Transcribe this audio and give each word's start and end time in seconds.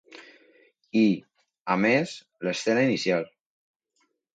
I, 1.01 1.03
a 1.75 1.77
més, 1.85 2.17
l'escena 2.49 2.91
inicial. 2.91 3.33